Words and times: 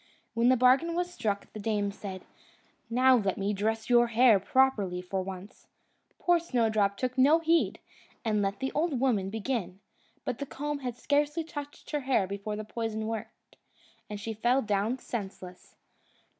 When 0.33 0.49
the 0.49 0.57
bargain 0.57 0.95
was 0.95 1.13
struck, 1.13 1.53
the 1.53 1.59
dame 1.59 1.91
said, 1.91 2.23
"Now 2.89 3.15
let 3.17 3.37
me 3.37 3.53
dress 3.53 3.87
your 3.87 4.07
hair 4.07 4.39
properly 4.39 4.99
for 4.99 5.21
once." 5.21 5.67
Poor 6.17 6.39
Snowdrop 6.39 6.97
took 6.97 7.19
no 7.19 7.37
heed, 7.37 7.77
and 8.25 8.41
let 8.41 8.57
the 8.59 8.71
old 8.71 8.99
woman 8.99 9.29
begin; 9.29 9.79
but 10.25 10.39
the 10.39 10.47
comb 10.47 10.79
had 10.79 10.97
scarcely 10.97 11.43
touched 11.43 11.91
her 11.91 11.99
hair 11.99 12.25
before 12.25 12.55
the 12.55 12.63
poison 12.65 13.05
worked, 13.05 13.57
and 14.09 14.19
she 14.19 14.33
fell 14.33 14.63
down 14.63 14.97
senseless. 14.97 15.75